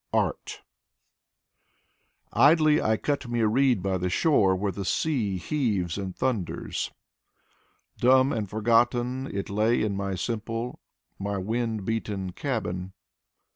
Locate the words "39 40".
0.13-0.33